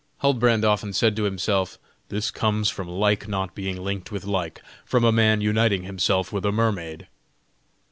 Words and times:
Huldbrand 0.23 0.65
often 0.65 0.93
said 0.93 1.15
to 1.15 1.25
himself: 1.25 1.77
"This 2.09 2.31
comes 2.31 2.71
from 2.71 2.87
like 2.87 3.27
not 3.27 3.53
being 3.53 3.83
linked 3.83 4.11
with 4.11 4.25
like, 4.25 4.63
from 4.83 5.03
a 5.03 5.11
man 5.11 5.41
uniting 5.41 5.83
himself 5.83 6.33
with 6.33 6.43
a 6.43 6.51
mermaid!" 6.51 7.07